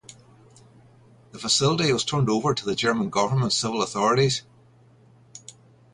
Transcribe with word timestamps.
The 1.31 1.37
facility 1.37 1.93
was 1.93 2.03
turned 2.03 2.27
over 2.27 2.55
to 2.55 2.65
the 2.65 2.73
German 2.73 3.11
government 3.11 3.53
civil 3.53 3.83
authorities. 3.83 4.41